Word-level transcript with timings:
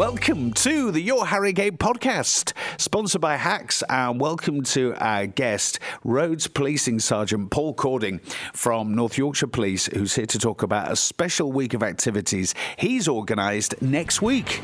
Welcome 0.00 0.54
to 0.54 0.90
the 0.90 1.02
Your 1.02 1.26
Harrogate 1.26 1.78
podcast, 1.78 2.54
sponsored 2.78 3.20
by 3.20 3.36
Hacks, 3.36 3.82
and 3.86 4.18
welcome 4.18 4.62
to 4.62 4.94
our 4.94 5.26
guest, 5.26 5.78
Roads 6.04 6.46
Policing 6.46 7.00
Sergeant 7.00 7.50
Paul 7.50 7.74
Cording 7.74 8.20
from 8.54 8.94
North 8.94 9.18
Yorkshire 9.18 9.48
Police, 9.48 9.90
who's 9.92 10.14
here 10.14 10.24
to 10.24 10.38
talk 10.38 10.62
about 10.62 10.90
a 10.90 10.96
special 10.96 11.52
week 11.52 11.74
of 11.74 11.82
activities 11.82 12.54
he's 12.78 13.08
organised 13.08 13.82
next 13.82 14.22
week. 14.22 14.62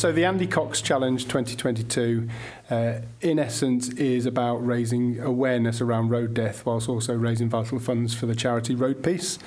So 0.00 0.12
the 0.12 0.24
Andy 0.24 0.46
Cox 0.46 0.80
Challenge 0.80 1.22
2022, 1.24 2.26
uh, 2.70 3.00
in 3.20 3.38
essence, 3.38 3.90
is 3.90 4.24
about 4.24 4.66
raising 4.66 5.20
awareness 5.20 5.82
around 5.82 6.08
road 6.08 6.32
death 6.32 6.64
whilst 6.64 6.88
also 6.88 7.12
raising 7.12 7.50
vital 7.50 7.78
funds 7.78 8.14
for 8.14 8.24
the 8.24 8.34
charity 8.34 8.74
Road 8.74 9.04
Peace. 9.04 9.38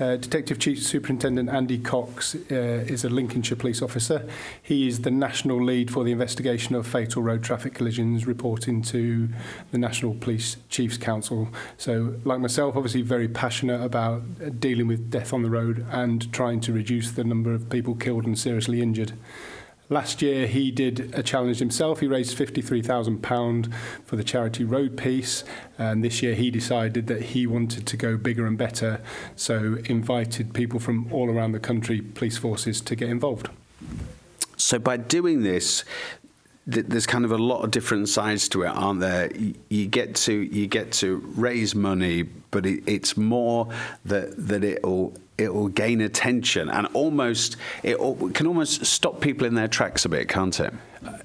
Uh, 0.00 0.16
Detective 0.16 0.58
Chief 0.58 0.82
Superintendent 0.82 1.50
Andy 1.50 1.76
Cox 1.76 2.34
uh, 2.34 2.54
is 2.88 3.04
a 3.04 3.10
Lincolnshire 3.10 3.58
police 3.58 3.82
officer. 3.82 4.26
He 4.62 4.88
is 4.88 5.02
the 5.02 5.10
national 5.10 5.62
lead 5.62 5.90
for 5.90 6.04
the 6.04 6.12
investigation 6.12 6.74
of 6.74 6.86
fatal 6.86 7.22
road 7.22 7.42
traffic 7.42 7.74
collisions, 7.74 8.26
reporting 8.26 8.80
to 8.84 9.28
the 9.72 9.78
National 9.78 10.14
Police 10.14 10.56
Chiefs 10.70 10.96
Council. 10.96 11.50
So, 11.76 12.14
like 12.24 12.40
myself, 12.40 12.76
obviously 12.76 13.02
very 13.02 13.28
passionate 13.28 13.82
about 13.82 14.58
dealing 14.58 14.86
with 14.86 15.10
death 15.10 15.34
on 15.34 15.42
the 15.42 15.50
road 15.50 15.84
and 15.90 16.32
trying 16.32 16.60
to 16.60 16.72
reduce 16.72 17.10
the 17.10 17.24
number 17.24 17.52
of 17.52 17.68
people 17.68 17.94
killed 17.94 18.24
and 18.24 18.38
seriously 18.38 18.80
injured. 18.80 19.12
Last 19.90 20.20
year, 20.20 20.46
he 20.46 20.70
did 20.70 21.14
a 21.14 21.22
challenge 21.22 21.60
himself. 21.60 22.00
He 22.00 22.06
raised 22.06 22.36
£53,000 22.36 23.72
for 24.04 24.16
the 24.16 24.24
charity 24.24 24.62
Road 24.62 24.98
Peace. 24.98 25.44
And 25.78 26.04
this 26.04 26.22
year, 26.22 26.34
he 26.34 26.50
decided 26.50 27.06
that 27.06 27.22
he 27.22 27.46
wanted 27.46 27.86
to 27.86 27.96
go 27.96 28.18
bigger 28.18 28.46
and 28.46 28.58
better. 28.58 29.00
So, 29.34 29.78
invited 29.86 30.52
people 30.52 30.78
from 30.78 31.10
all 31.10 31.30
around 31.30 31.52
the 31.52 31.60
country, 31.60 32.02
police 32.02 32.36
forces, 32.36 32.82
to 32.82 32.94
get 32.94 33.08
involved. 33.08 33.48
So, 34.58 34.78
by 34.78 34.98
doing 34.98 35.42
this, 35.42 35.84
there's 36.66 37.06
kind 37.06 37.24
of 37.24 37.32
a 37.32 37.38
lot 37.38 37.64
of 37.64 37.70
different 37.70 38.10
sides 38.10 38.46
to 38.50 38.64
it, 38.64 38.68
aren't 38.68 39.00
there? 39.00 39.30
You 39.70 39.86
get 39.86 40.14
to 40.16 40.34
you 40.34 40.66
get 40.66 40.92
to 40.92 41.16
raise 41.34 41.74
money, 41.74 42.24
but 42.24 42.66
it, 42.66 42.82
it's 42.86 43.16
more 43.16 43.72
that 44.04 44.34
that 44.48 44.62
it'll 44.62 45.14
it 45.38 45.54
will 45.54 45.68
gain 45.68 46.00
attention 46.00 46.68
and 46.68 46.86
almost 46.88 47.56
it 47.82 47.96
can 48.34 48.46
almost 48.46 48.84
stop 48.84 49.20
people 49.20 49.46
in 49.46 49.54
their 49.54 49.68
tracks 49.68 50.04
a 50.04 50.08
bit, 50.08 50.28
can't 50.28 50.58
it? 50.58 50.74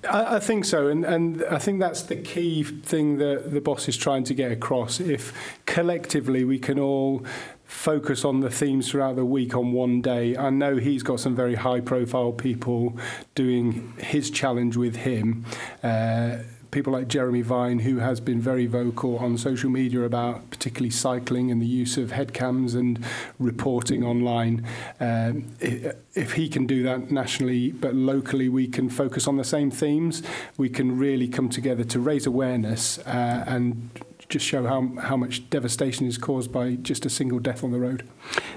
I, 0.10 0.36
I 0.36 0.40
think 0.40 0.66
so, 0.66 0.88
and, 0.88 1.04
and 1.04 1.44
I 1.46 1.58
think 1.58 1.80
that's 1.80 2.04
the 2.04 2.16
key 2.16 2.64
thing 2.64 3.18
that 3.18 3.52
the 3.52 3.60
boss 3.60 3.90
is 3.90 3.98
trying 3.98 4.24
to 4.26 4.34
get 4.34 4.52
across. 4.52 5.00
If 5.00 5.34
collectively 5.66 6.44
we 6.44 6.60
can 6.60 6.80
all 6.80 7.26
focus 7.74 8.24
on 8.24 8.42
the 8.42 8.50
themes 8.52 8.90
throughout 8.90 9.16
the 9.16 9.26
week 9.26 9.56
on 9.56 9.74
one 9.74 10.00
day. 10.00 10.38
I 10.38 10.52
know 10.52 10.78
he's 10.78 11.02
got 11.02 11.20
some 11.20 11.36
very 11.36 11.56
high 11.56 11.82
profile 11.82 12.32
people 12.32 12.98
doing 13.34 13.94
his 13.98 14.30
challenge 14.30 14.78
with 14.78 14.96
him. 14.96 15.46
Uh, 15.82 16.38
people 16.74 16.92
like 16.92 17.08
Jeremy 17.08 17.44
Vine, 17.44 17.80
who 17.80 18.00
has 18.00 18.20
been 18.20 18.42
very 18.42 18.66
vocal 18.66 19.20
on 19.20 19.38
social 19.38 19.70
media 19.70 20.02
about 20.02 20.50
particularly 20.50 20.90
cycling 20.90 21.52
and 21.52 21.62
the 21.62 21.68
use 21.68 21.98
of 21.98 22.10
headcams 22.10 22.74
and 22.76 23.06
reporting 23.38 24.04
online. 24.04 24.66
Um, 25.00 25.50
if 25.62 26.34
he 26.34 26.50
can 26.50 26.66
do 26.66 26.82
that 26.84 27.12
nationally, 27.12 27.72
but 27.72 27.94
locally 27.94 28.50
we 28.50 28.68
can 28.68 28.90
focus 28.90 29.28
on 29.28 29.38
the 29.38 29.44
same 29.44 29.70
themes, 29.70 30.24
we 30.58 30.68
can 30.68 30.98
really 30.98 31.28
come 31.28 31.48
together 31.48 31.84
to 31.84 32.00
raise 32.00 32.26
awareness 32.26 32.98
uh, 33.00 33.44
and 33.48 33.90
just 34.28 34.46
show 34.46 34.66
how, 34.66 34.82
how 35.00 35.16
much 35.16 35.48
devastation 35.52 36.08
is 36.08 36.18
caused 36.18 36.52
by 36.52 36.74
just 36.76 37.06
a 37.06 37.10
single 37.10 37.38
death 37.38 37.64
on 37.64 37.72
the 37.72 37.80
road. 37.80 38.08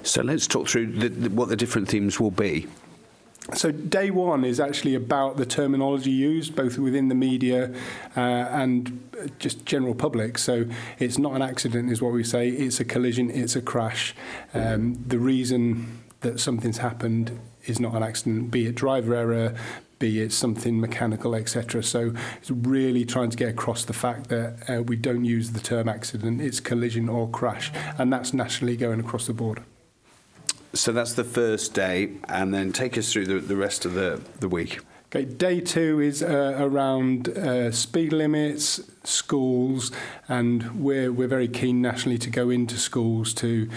So 0.03 0.23
let's 0.23 0.47
talk 0.47 0.69
through 0.69 0.93
the, 0.93 1.09
the, 1.11 1.31
what 1.31 1.51
the 1.51 1.57
different 1.57 1.89
themes 1.89 2.19
will 2.19 2.31
be. 2.31 2.67
So 3.55 3.71
day 3.71 4.11
one 4.11 4.45
is 4.45 4.59
actually 4.59 4.95
about 4.97 5.37
the 5.37 5.47
terminology 5.47 6.11
used, 6.11 6.57
both 6.57 6.79
within 6.79 7.09
the 7.09 7.15
media 7.15 7.73
uh, 8.17 8.21
and 8.21 9.09
just 9.39 9.65
general 9.65 9.95
public. 9.95 10.37
So 10.37 10.67
it's 10.99 11.17
not 11.17 11.35
an 11.35 11.43
accident, 11.43 11.93
is 11.93 12.03
what 12.03 12.13
we 12.13 12.25
say. 12.25 12.49
It's 12.49 12.81
a 12.81 12.85
collision. 12.85 13.31
It's 13.31 13.55
a 13.55 13.63
crash. 13.63 14.15
Um, 14.53 14.95
the 15.07 15.19
reason 15.19 16.03
that 16.21 16.41
something's 16.41 16.79
happened 16.79 17.39
is 17.67 17.79
not 17.79 17.95
an 17.95 18.03
accident, 18.03 18.51
be 18.51 18.67
it 18.67 18.75
driver 18.75 19.15
error, 19.15 19.55
be 19.99 20.21
it 20.21 20.33
something 20.33 20.81
mechanical, 20.81 21.35
etc. 21.35 21.83
So 21.83 22.13
it's 22.39 22.51
really 22.51 23.05
trying 23.05 23.31
to 23.31 23.37
get 23.37 23.51
across 23.51 23.85
the 23.85 23.93
fact 23.93 24.29
that 24.29 24.69
uh, 24.69 24.83
we 24.83 24.97
don't 24.97 25.25
use 25.25 25.53
the 25.53 25.61
term 25.61 25.89
accident, 25.89 26.41
it's 26.41 26.61
collision 26.61 27.09
or 27.09 27.29
crash, 27.29 27.73
and 27.99 28.13
that's 28.13 28.33
nationally 28.35 28.77
going 28.77 29.01
across 29.01 29.27
the 29.27 29.35
board. 29.35 29.63
So 30.77 30.93
that's 30.93 31.15
the 31.15 31.25
first 31.25 31.73
day, 31.73 32.11
and 32.29 32.53
then 32.53 32.71
take 32.71 32.99
us 32.99 33.11
through 33.11 33.27
the, 33.27 33.41
the 33.41 33.57
rest 33.57 33.87
of 33.87 33.95
the, 33.95 34.21
the 34.41 34.49
week. 34.49 34.81
Okay, 35.07 35.25
day 35.25 35.61
two 35.61 36.01
is 36.01 36.23
uh, 36.23 36.57
around 36.59 37.31
uh, 37.31 37.73
speed 37.73 38.13
limits, 38.13 38.83
schools, 39.07 39.93
and 40.29 40.83
we're, 40.83 41.13
we're 41.13 41.29
very 41.29 41.49
keen 41.49 41.81
nationally 41.81 42.19
to 42.19 42.31
go 42.31 42.51
into 42.51 42.77
schools 42.77 43.33
to 43.35 43.69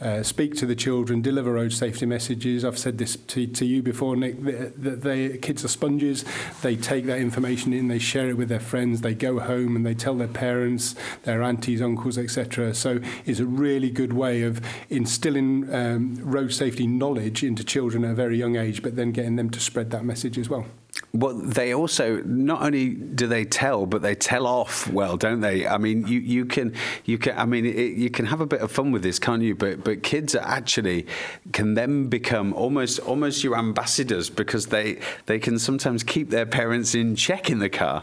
uh, 0.00 0.22
speak 0.22 0.54
to 0.54 0.66
the 0.66 0.76
children, 0.76 1.20
deliver 1.20 1.52
road 1.52 1.72
safety 1.72 2.06
messages. 2.06 2.64
I've 2.64 2.78
said 2.78 2.98
this 2.98 3.16
to, 3.16 3.46
to 3.48 3.64
you 3.64 3.82
before, 3.82 4.16
Nick, 4.16 4.40
that 4.44 5.02
they, 5.02 5.38
kids 5.38 5.64
are 5.64 5.68
sponges. 5.68 6.24
They 6.62 6.76
take 6.76 7.06
that 7.06 7.18
information 7.18 7.72
in, 7.72 7.88
they 7.88 7.98
share 7.98 8.28
it 8.28 8.36
with 8.36 8.48
their 8.48 8.60
friends, 8.60 9.00
they 9.00 9.14
go 9.14 9.40
home 9.40 9.74
and 9.74 9.84
they 9.84 9.94
tell 9.94 10.14
their 10.14 10.28
parents, 10.28 10.94
their 11.24 11.42
aunties, 11.42 11.82
uncles, 11.82 12.16
etc. 12.16 12.74
So 12.74 13.00
it's 13.26 13.40
a 13.40 13.46
really 13.46 13.90
good 13.90 14.12
way 14.12 14.42
of 14.42 14.60
instilling 14.88 15.72
um, 15.74 16.16
road 16.22 16.52
safety 16.52 16.86
knowledge 16.86 17.42
into 17.42 17.64
children 17.64 18.04
at 18.04 18.12
a 18.12 18.14
very 18.14 18.38
young 18.38 18.56
age, 18.56 18.82
but 18.82 18.94
then 18.94 19.10
getting 19.10 19.36
them 19.36 19.50
to 19.50 19.60
spread 19.60 19.90
that 19.90 20.04
message 20.04 20.38
as 20.38 20.48
well. 20.48 20.66
Well, 21.14 21.34
they 21.34 21.72
also 21.72 22.22
not 22.24 22.62
only 22.62 22.90
do 22.90 23.26
they 23.26 23.44
tell, 23.44 23.86
but 23.86 24.02
they 24.02 24.14
tell 24.14 24.46
off 24.46 24.86
well, 24.90 25.16
don't 25.16 25.40
they? 25.40 25.66
I 25.66 25.78
mean, 25.78 26.06
you, 26.06 26.20
you 26.20 26.44
can 26.44 26.74
you 27.06 27.16
can 27.16 27.38
I 27.38 27.46
mean 27.46 27.64
it, 27.64 27.96
you 27.96 28.10
can 28.10 28.26
have 28.26 28.42
a 28.42 28.46
bit 28.46 28.60
of 28.60 28.70
fun 28.70 28.92
with 28.92 29.02
this, 29.02 29.18
can't 29.18 29.42
you? 29.42 29.54
But 29.54 29.82
but 29.84 30.02
kids 30.02 30.34
actually 30.34 31.06
can 31.52 31.74
then 31.74 32.08
become 32.08 32.52
almost 32.52 32.98
almost 33.00 33.42
your 33.42 33.56
ambassadors 33.56 34.28
because 34.28 34.66
they 34.66 35.00
they 35.24 35.38
can 35.38 35.58
sometimes 35.58 36.02
keep 36.02 36.28
their 36.28 36.46
parents 36.46 36.94
in 36.94 37.16
check 37.16 37.48
in 37.48 37.58
the 37.58 37.70
car. 37.70 38.02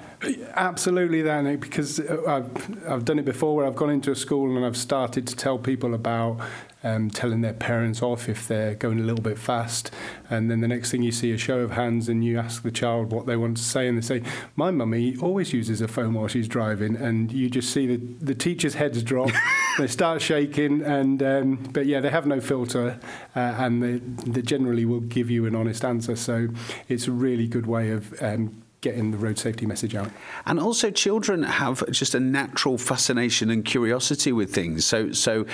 Absolutely, 0.56 1.22
that 1.22 1.46
eh, 1.46 1.58
because 1.58 2.00
uh, 2.00 2.24
I've 2.28 2.88
I've 2.90 3.06
done 3.06 3.20
it 3.20 3.26
before 3.26 3.56
where 3.56 3.68
I've 3.68 3.76
gone 3.76 3.92
into 3.92 4.12
a 4.12 4.16
school 4.16 4.58
and 4.58 4.66
I've 4.66 4.78
started 4.78 5.28
to 5.28 5.36
tell 5.36 5.60
people 5.60 5.94
about 5.94 6.40
um, 6.86 7.10
telling 7.10 7.42
their 7.42 7.54
parents 7.54 8.04
off 8.04 8.30
if 8.30 8.48
they're 8.48 8.76
going 8.76 9.00
a 9.00 9.04
little 9.04 9.22
bit 9.22 9.40
fast. 9.40 9.92
And 10.30 10.52
then 10.52 10.62
the 10.62 10.68
next 10.68 10.92
thing 10.92 11.02
you 11.02 11.12
see 11.12 11.32
a 11.32 11.38
show 11.38 11.60
of 11.60 11.72
hands 11.72 12.08
and 12.08 12.24
you 12.24 12.38
ask 12.38 12.62
the 12.62 12.72
child 12.72 13.12
what 13.12 13.26
they 13.26 13.36
want 13.36 13.58
to 13.58 13.64
say 13.64 13.88
and 13.88 13.98
they 13.98 14.02
say, 14.02 14.22
my 14.56 14.70
mummy 14.70 15.18
always 15.18 15.52
uses 15.52 15.82
a 15.82 15.88
phone 15.88 16.14
while 16.14 16.28
she's 16.28 16.48
driving. 16.48 16.96
And 16.96 17.32
you 17.32 17.50
just 17.50 17.72
see 17.72 17.88
the, 17.88 17.98
the 17.98 18.36
teacher's 18.36 18.76
heads 18.76 19.02
drop, 19.02 19.32
they 19.80 19.88
start 19.88 20.22
shaking 20.22 20.84
and, 20.84 21.24
um, 21.24 21.56
but 21.74 21.88
yeah, 21.88 22.00
they 22.00 22.12
have 22.12 22.28
no 22.28 22.40
filter 22.40 23.00
uh, 23.36 23.40
and 23.40 23.82
they, 23.82 23.98
they 24.30 24.44
generally 24.44 24.86
will 24.86 25.02
give 25.02 25.32
you 25.32 25.48
an 25.48 25.56
honest 25.56 25.84
answer. 25.84 26.16
So 26.16 26.50
it's 26.88 27.08
a 27.08 27.12
really 27.12 27.48
good 27.48 27.66
way 27.66 27.90
of 27.90 28.14
um, 28.22 28.62
getting 28.82 29.10
the 29.10 29.18
road 29.18 29.40
safety 29.40 29.66
message 29.66 29.96
out. 29.96 30.12
And 30.46 30.60
also, 30.60 30.92
children 30.92 31.42
have 31.42 31.84
just 31.92 32.14
a 32.14 32.20
natural 32.20 32.78
fascination 32.78 33.50
and 33.50 33.66
curiosity 33.66 34.32
with 34.32 34.54
things. 34.54 34.86
So, 34.86 35.12
so 35.12 35.48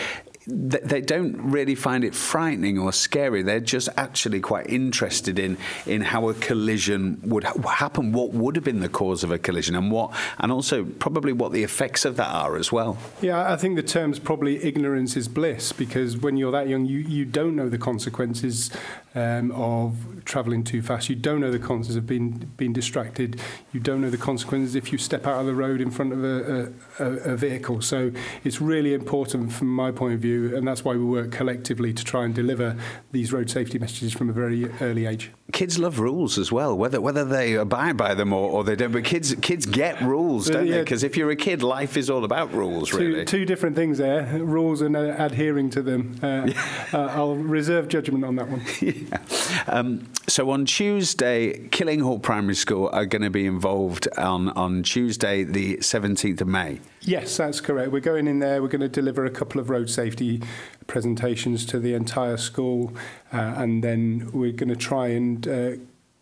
they 0.52 1.02
don't 1.02 1.36
really 1.38 1.76
find 1.76 2.04
it 2.04 2.14
frightening 2.14 2.78
or 2.78 2.92
scary. 2.92 3.42
They're 3.42 3.60
just 3.60 3.90
actually 3.98 4.40
quite 4.42 4.68
interested 4.70 5.40
in 5.40 5.58
in 5.86 6.02
how 6.02 6.30
a 6.30 6.34
collision 6.34 7.22
would 7.24 7.44
ha- 7.44 7.70
happen, 7.70 8.12
what 8.12 8.34
would 8.34 8.56
have 8.56 8.66
been 8.66 8.82
the 8.82 8.90
cause 8.90 9.24
of 9.24 9.32
a 9.32 9.38
collision, 9.38 9.76
and 9.76 9.92
what, 9.92 10.14
and 10.40 10.52
also 10.52 10.84
probably 10.84 11.34
what 11.34 11.52
the 11.52 11.64
effects 11.64 12.06
of 12.06 12.18
that 12.18 12.30
are 12.30 12.58
as 12.58 12.72
well. 12.72 12.98
Yeah, 13.22 13.52
I 13.52 13.56
think 13.56 13.76
the 13.76 13.84
term's 13.84 14.20
probably 14.20 14.64
ignorance 14.64 15.16
is 15.16 15.28
bliss 15.28 15.72
because 15.72 16.18
when 16.18 16.38
you're 16.38 16.52
that 16.52 16.68
young, 16.68 16.86
you 16.86 17.00
you 17.00 17.26
don't 17.26 17.56
know 17.56 17.70
the 17.70 17.78
consequences 17.78 18.72
um, 19.16 19.52
of 19.52 20.24
travelling 20.26 20.64
too 20.64 20.82
fast. 20.82 21.10
You 21.10 21.16
don't 21.16 21.42
know 21.42 21.52
the 21.52 21.60
consequences 21.60 21.96
of 21.96 22.08
being 22.08 22.52
being 22.58 22.74
distracted. 22.74 23.40
You 23.74 23.80
don't 23.80 24.02
know 24.02 24.10
the 24.10 24.18
consequences 24.18 24.76
if 24.76 24.92
you 24.92 24.98
step 24.98 25.26
out 25.26 25.40
of 25.40 25.46
the 25.46 25.54
road 25.54 25.82
in 25.82 25.92
front 25.92 26.14
of 26.14 26.24
a, 26.24 26.72
a, 27.00 27.06
a 27.34 27.36
vehicle. 27.36 27.82
So 27.82 28.12
it's 28.44 28.62
really 28.62 28.94
important 28.94 29.52
from 29.54 29.74
my 29.74 29.92
point 29.92 30.14
of 30.14 30.20
view 30.20 30.41
and 30.48 30.68
that's 30.68 30.84
why 30.84 30.94
we 30.94 31.04
work 31.04 31.32
collectively 31.32 31.94
to 31.94 32.04
try 32.04 32.26
and 32.26 32.34
deliver 32.34 32.76
these 33.12 33.32
road 33.32 33.50
safety 33.50 33.80
messages 33.80 34.14
from 34.14 34.30
a 34.30 34.34
very 34.34 34.70
early 34.82 35.06
age. 35.06 35.32
Kids 35.52 35.78
love 35.78 36.00
rules 36.00 36.38
as 36.38 36.52
well, 36.52 36.78
whether 36.78 37.02
whether 37.02 37.26
they 37.26 37.56
abide 37.56 37.98
by 37.98 38.14
them 38.14 38.32
or, 38.32 38.50
or 38.50 38.64
they 38.64 38.76
don't. 38.76 38.92
But 38.92 39.04
kids 39.04 39.36
kids 39.42 39.66
get 39.66 40.02
rules, 40.02 40.48
don't 40.48 40.62
uh, 40.62 40.64
yeah. 40.64 40.74
they? 40.76 40.80
Because 40.82 41.04
if 41.04 41.18
you're 41.18 41.32
a 41.32 41.36
kid, 41.36 41.62
life 41.62 41.98
is 41.98 42.10
all 42.10 42.24
about 42.24 42.54
rules. 42.54 42.90
Two, 42.90 42.98
really, 42.98 43.26
two 43.26 43.46
different 43.46 43.76
things 43.76 43.98
there: 43.98 44.24
rules 44.40 44.82
and 44.82 44.96
uh, 44.96 45.16
adhering 45.18 45.70
to 45.72 45.82
them. 45.82 46.18
Uh, 46.24 46.48
yeah. 46.48 46.86
uh, 46.94 47.08
I'll 47.08 47.36
reserve 47.36 47.88
judgment 47.90 48.24
on 48.24 48.36
that 48.38 48.48
one. 48.48 48.62
yeah. 48.82 49.64
um, 49.68 50.08
so 50.28 50.50
on 50.52 50.66
Tuesday, 50.66 51.68
Killinghall 51.70 52.20
Primary 52.20 52.56
School 52.56 52.90
are 52.94 53.06
going 53.06 53.22
to 53.22 53.30
be 53.30 53.46
involved 53.46 54.08
on 54.18 54.50
on 54.50 54.84
Tuesday, 54.84 55.44
the 55.44 55.78
17th 55.78 56.42
of 56.42 56.48
May. 56.48 56.80
Yes, 57.02 57.36
that's 57.38 57.60
correct. 57.60 57.92
We're 57.92 58.00
going 58.00 58.28
in 58.28 58.40
there. 58.40 58.62
We're 58.62 58.68
going 58.68 58.82
to 58.82 58.90
deliver 58.90 59.26
a 59.26 59.32
couple 59.32 59.60
of 59.60 59.70
road 59.70 59.90
safety 59.90 60.21
safety 60.22 60.46
presentations 60.88 61.66
to 61.66 61.80
the 61.80 61.94
entire 61.94 62.38
school, 62.38 62.94
uh, 63.34 63.56
and 63.58 63.84
then 63.84 64.30
we're 64.34 64.52
going 64.52 64.70
to 64.70 64.76
try 64.76 65.08
and 65.08 65.48
uh, 65.48 65.72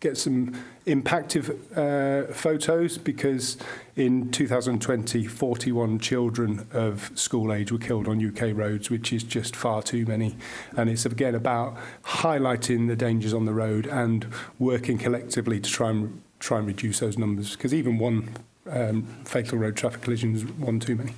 get 0.00 0.16
some 0.16 0.54
impactive 0.86 1.50
uh, 1.76 2.32
photos 2.32 2.96
because 2.96 3.58
in 3.96 4.30
2020, 4.30 5.26
41 5.26 5.98
children 5.98 6.66
of 6.72 7.10
school 7.14 7.52
age 7.52 7.70
were 7.70 7.78
killed 7.78 8.08
on 8.08 8.24
UK 8.24 8.56
roads, 8.56 8.90
which 8.90 9.12
is 9.12 9.22
just 9.22 9.54
far 9.54 9.82
too 9.82 10.06
many. 10.06 10.36
And 10.76 10.88
it's 10.88 11.04
again 11.04 11.34
about 11.34 11.76
highlighting 12.04 12.88
the 12.88 12.96
dangers 12.96 13.34
on 13.34 13.44
the 13.44 13.52
road 13.52 13.86
and 13.86 14.26
working 14.58 14.96
collectively 14.98 15.60
to 15.60 15.70
try 15.70 15.90
and 15.90 16.22
try 16.38 16.58
and 16.58 16.66
reduce 16.66 17.00
those 17.00 17.18
numbers 17.18 17.54
because 17.54 17.74
even 17.74 17.98
one 17.98 18.30
um, 18.70 19.02
fatal 19.26 19.58
road 19.58 19.76
traffic 19.76 20.00
collision 20.00 20.34
is 20.34 20.44
one 20.44 20.80
too 20.80 20.96
many. 20.96 21.12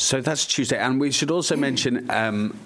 So 0.00 0.20
that's 0.20 0.46
Tuesday, 0.46 0.78
and 0.78 1.00
we 1.00 1.10
should 1.10 1.32
also 1.32 1.56
mention 1.56 2.08
um, 2.08 2.56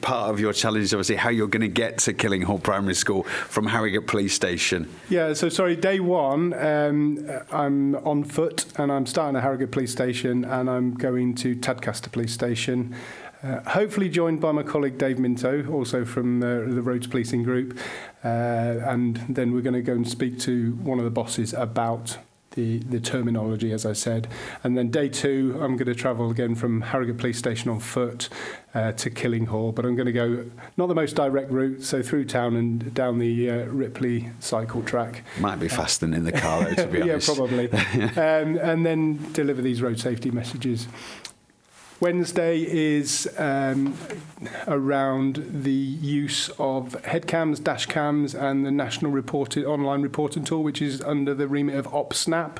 part 0.00 0.30
of 0.30 0.38
your 0.38 0.52
challenge 0.52 0.84
is 0.84 0.94
obviously 0.94 1.16
how 1.16 1.30
you're 1.30 1.48
going 1.48 1.62
to 1.62 1.66
get 1.66 1.98
to 1.98 2.12
Killinghall 2.12 2.60
Primary 2.60 2.94
School 2.94 3.24
from 3.24 3.66
Harrogate 3.66 4.06
Police 4.06 4.34
Station. 4.34 4.88
Yeah, 5.10 5.32
so 5.32 5.48
sorry, 5.48 5.74
day 5.74 5.98
one, 5.98 6.54
um, 6.54 7.28
I'm 7.50 7.96
on 7.96 8.22
foot 8.22 8.66
and 8.76 8.92
I'm 8.92 9.04
starting 9.04 9.34
at 9.34 9.42
Harrogate 9.42 9.72
Police 9.72 9.90
Station 9.90 10.44
and 10.44 10.70
I'm 10.70 10.94
going 10.94 11.34
to 11.34 11.56
Tadcaster 11.56 12.12
Police 12.12 12.34
Station. 12.34 12.94
Uh, 13.42 13.60
hopefully 13.70 14.08
joined 14.08 14.40
by 14.40 14.52
my 14.52 14.62
colleague 14.62 14.96
Dave 14.96 15.18
Minto, 15.18 15.68
also 15.72 16.04
from 16.04 16.40
uh, 16.40 16.46
the 16.46 16.82
Roads 16.82 17.08
Policing 17.08 17.42
Group. 17.42 17.76
Uh, 18.22 18.28
and 18.28 19.16
then 19.28 19.52
we're 19.52 19.60
going 19.60 19.74
to 19.74 19.82
go 19.82 19.92
and 19.92 20.08
speak 20.08 20.38
to 20.40 20.74
one 20.74 20.98
of 20.98 21.04
the 21.04 21.10
bosses 21.10 21.52
about 21.52 22.16
the, 22.58 22.78
the 22.78 22.98
terminology, 22.98 23.72
as 23.72 23.86
I 23.86 23.92
said. 23.92 24.26
And 24.64 24.76
then 24.76 24.90
day 24.90 25.08
two, 25.08 25.56
I'm 25.60 25.76
going 25.76 25.86
to 25.86 25.94
travel 25.94 26.28
again 26.30 26.56
from 26.56 26.80
Harrogate 26.80 27.16
Police 27.16 27.38
Station 27.38 27.70
on 27.70 27.78
foot 27.78 28.28
uh, 28.74 28.90
to 28.92 29.10
Killinghall, 29.10 29.70
but 29.70 29.84
I'm 29.84 29.94
going 29.94 30.06
to 30.06 30.12
go 30.12 30.44
not 30.76 30.88
the 30.88 30.94
most 30.94 31.14
direct 31.14 31.52
route, 31.52 31.84
so 31.84 32.02
through 32.02 32.24
town 32.24 32.56
and 32.56 32.92
down 32.92 33.20
the 33.20 33.48
uh, 33.48 33.64
Ripley 33.66 34.30
cycle 34.40 34.82
track. 34.82 35.22
Might 35.38 35.60
be 35.60 35.68
faster 35.68 36.04
than 36.04 36.14
in 36.14 36.24
the 36.24 36.32
car, 36.32 36.64
though, 36.64 36.74
to 36.74 36.86
be 36.88 37.02
honest. 37.02 37.28
yeah, 37.28 37.34
probably. 37.34 37.70
um, 38.16 38.58
and 38.58 38.84
then 38.84 39.32
deliver 39.32 39.62
these 39.62 39.80
road 39.80 40.00
safety 40.00 40.32
messages. 40.32 40.88
Wednesday 42.00 42.60
is 42.60 43.28
um, 43.38 43.96
around 44.68 45.44
the 45.64 45.72
use 45.72 46.48
of 46.50 46.92
headcams, 47.02 47.62
dash 47.62 47.86
cams, 47.86 48.36
and 48.36 48.64
the 48.64 48.70
national 48.70 49.10
reported, 49.10 49.64
online 49.64 50.02
reporting 50.02 50.44
tool, 50.44 50.62
which 50.62 50.80
is 50.80 51.02
under 51.02 51.34
the 51.34 51.48
remit 51.48 51.74
of 51.74 51.86
OpSnap. 51.88 52.58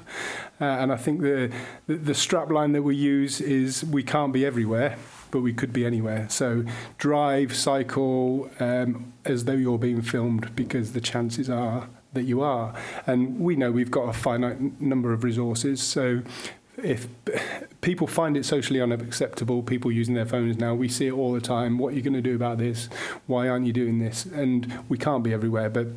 Uh, 0.61 0.65
and 0.65 0.93
I 0.93 0.97
think 0.97 1.21
the, 1.21 1.53
the, 1.87 1.95
the 1.95 2.15
strap 2.15 2.51
line 2.51 2.73
that 2.73 2.83
we 2.83 2.97
use 2.97 3.41
is 3.41 3.85
we 3.85 4.03
can't 4.03 4.33
be 4.33 4.45
everywhere, 4.45 4.99
but 5.31 5.41
we 5.41 5.53
could 5.53 5.73
be 5.73 5.87
anywhere. 5.87 6.29
So 6.29 6.65
drive, 6.99 7.55
cycle, 7.55 8.51
um, 8.59 9.13
as 9.25 9.45
though 9.45 9.53
you're 9.53 9.79
being 9.79 10.03
filmed, 10.03 10.57
because 10.57 10.95
the 10.95 11.01
chances 11.01 11.49
are 11.49 11.89
that 12.13 12.25
you 12.25 12.41
are. 12.41 12.75
And 13.07 13.39
we 13.39 13.55
know 13.55 13.71
we've 13.71 13.91
got 13.91 14.09
a 14.09 14.13
finite 14.13 14.81
number 14.81 15.13
of 15.13 15.23
resources, 15.23 15.81
so 15.81 16.23
if 16.83 17.09
people 17.81 18.07
find 18.07 18.37
it 18.37 18.45
socially 18.45 18.81
unacceptable, 18.81 19.63
people 19.63 19.91
using 19.91 20.15
their 20.15 20.27
phones 20.27 20.59
now, 20.59 20.75
we 20.75 20.89
see 20.89 21.07
it 21.07 21.13
all 21.13 21.33
the 21.33 21.41
time. 21.41 21.79
What 21.79 21.93
are 21.93 21.97
you 21.97 22.03
going 22.03 22.15
to 22.15 22.23
do 22.23 22.35
about 22.35 22.59
this? 22.59 22.89
Why 23.27 23.49
aren't 23.49 23.67
you 23.67 23.73
doing 23.73 23.99
this? 23.99 24.25
And 24.25 24.73
we 24.89 24.99
can't 24.99 25.23
be 25.23 25.33
everywhere, 25.33 25.71
but 25.71 25.89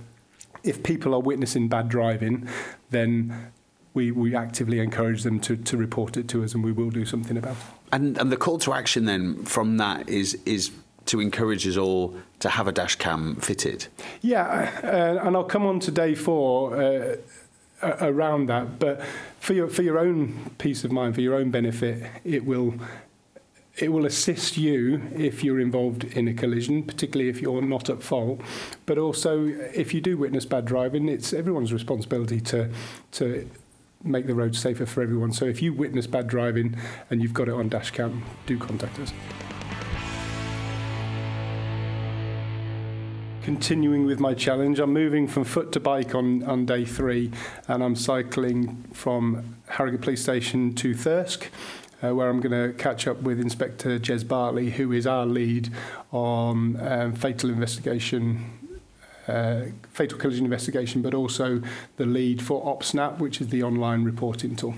if 0.63 0.83
people 0.83 1.13
are 1.13 1.19
witnessing 1.19 1.67
bad 1.67 1.89
driving, 1.89 2.47
then 2.89 3.51
we, 3.93 4.11
we 4.11 4.35
actively 4.35 4.79
encourage 4.79 5.23
them 5.23 5.39
to, 5.41 5.57
to 5.57 5.77
report 5.77 6.17
it 6.17 6.27
to 6.29 6.43
us 6.43 6.53
and 6.53 6.63
we 6.63 6.71
will 6.71 6.89
do 6.89 7.05
something 7.05 7.37
about 7.37 7.53
it. 7.53 7.63
And, 7.91 8.17
and 8.17 8.31
the 8.31 8.37
call 8.37 8.57
to 8.59 8.73
action 8.73 9.05
then 9.05 9.43
from 9.43 9.77
that 9.77 10.07
is, 10.07 10.39
is 10.45 10.71
to 11.07 11.19
encourage 11.19 11.67
us 11.67 11.77
all 11.77 12.15
to 12.39 12.49
have 12.49 12.67
a 12.67 12.71
dash 12.71 12.95
cam 12.95 13.35
fitted? 13.35 13.87
Yeah, 14.21 14.71
uh, 14.83 15.25
and 15.25 15.35
I'll 15.35 15.43
come 15.43 15.65
on 15.65 15.79
to 15.81 15.91
day 15.91 16.15
four. 16.15 16.81
Uh, 16.81 17.15
around 17.83 18.47
that. 18.47 18.79
But 18.79 19.01
for 19.39 19.53
your 19.53 19.67
for 19.67 19.81
your 19.81 19.99
own 19.99 20.51
peace 20.57 20.83
of 20.83 20.91
mind, 20.91 21.15
for 21.15 21.21
your 21.21 21.35
own 21.35 21.51
benefit, 21.51 22.09
it 22.23 22.45
will 22.45 22.75
it 23.77 23.91
will 23.91 24.05
assist 24.05 24.57
you 24.57 25.01
if 25.15 25.43
you're 25.43 25.59
involved 25.59 26.03
in 26.03 26.27
a 26.27 26.33
collision, 26.33 26.83
particularly 26.83 27.29
if 27.29 27.41
you're 27.41 27.61
not 27.61 27.89
at 27.89 28.03
fault. 28.03 28.41
But 28.85 28.97
also, 28.97 29.45
if 29.45 29.93
you 29.93 30.01
do 30.01 30.17
witness 30.17 30.45
bad 30.45 30.65
driving, 30.65 31.07
it's 31.07 31.33
everyone's 31.33 31.73
responsibility 31.73 32.41
to 32.41 32.69
to 33.13 33.49
make 34.03 34.25
the 34.27 34.35
roads 34.35 34.59
safer 34.59 34.85
for 34.85 35.01
everyone. 35.01 35.31
So 35.31 35.45
if 35.45 35.61
you 35.61 35.73
witness 35.73 36.07
bad 36.07 36.27
driving 36.27 36.75
and 37.09 37.21
you've 37.21 37.33
got 37.33 37.47
it 37.47 37.53
on 37.53 37.69
dashcam, 37.69 38.21
do 38.45 38.57
contact 38.57 38.99
us. 38.99 39.13
Continuing 43.41 44.05
with 44.05 44.19
my 44.19 44.33
challenge. 44.33 44.79
I'm 44.79 44.93
moving 44.93 45.27
from 45.27 45.43
foot 45.43 45.71
to 45.73 45.79
bike 45.79 46.13
on, 46.15 46.43
on 46.43 46.65
day 46.65 46.85
three, 46.85 47.31
and 47.67 47.83
I'm 47.83 47.95
cycling 47.95 48.83
from 48.93 49.55
Harrogate 49.67 50.01
Police 50.01 50.21
Station 50.21 50.73
to 50.75 50.93
Thirsk. 50.93 51.49
Uh, 52.03 52.15
where 52.15 52.29
I'm 52.29 52.39
going 52.39 52.51
to 52.51 52.75
catch 52.81 53.05
up 53.05 53.21
with 53.21 53.39
Inspector 53.39 53.99
Jez 53.99 54.27
Bartley, 54.27 54.71
who 54.71 54.91
is 54.91 55.05
our 55.05 55.23
lead 55.23 55.69
on 56.11 56.75
um, 56.81 57.13
fatal 57.13 57.51
investigation, 57.51 58.79
uh, 59.27 59.65
fatal 59.91 60.17
collision 60.17 60.43
investigation, 60.43 61.03
but 61.03 61.13
also 61.13 61.61
the 61.97 62.07
lead 62.07 62.41
for 62.41 62.65
OpSnap, 62.65 63.19
which 63.19 63.39
is 63.39 63.49
the 63.49 63.61
online 63.61 64.03
reporting 64.03 64.55
tool. 64.55 64.73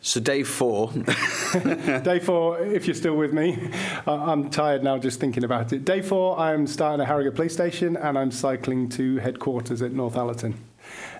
So 0.00 0.20
day 0.20 0.44
four. 0.44 0.92
day 2.02 2.20
four, 2.20 2.60
if 2.60 2.86
you're 2.86 2.94
still 2.94 3.16
with 3.16 3.32
me, 3.32 3.70
I'm 4.06 4.48
tired 4.48 4.84
now 4.84 4.96
just 4.98 5.18
thinking 5.18 5.42
about 5.42 5.72
it. 5.72 5.84
Day 5.84 6.02
four, 6.02 6.38
I'm 6.38 6.66
starting 6.66 7.00
at 7.00 7.08
Harrogate 7.08 7.34
Police 7.34 7.52
Station 7.52 7.96
and 7.96 8.16
I'm 8.16 8.30
cycling 8.30 8.88
to 8.90 9.16
headquarters 9.16 9.82
at 9.82 9.92
Northallerton. 9.92 10.54